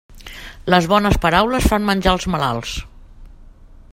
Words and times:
Les 0.73 0.87
bones 0.93 1.19
paraules 1.25 1.69
fan 1.73 1.87
menjar 1.91 2.15
els 2.19 2.27
malalts. 2.37 2.75